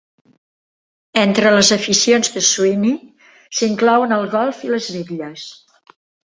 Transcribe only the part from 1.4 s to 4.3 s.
les aficions de Sweeney s'inclouen el